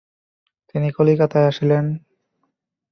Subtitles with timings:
[0.69, 1.85] তিনি কলিকাতায় আসিলেন।